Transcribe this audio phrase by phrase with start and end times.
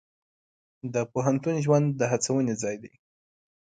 [0.93, 2.93] د پوهنتون ژوند د هڅونې ځای دی.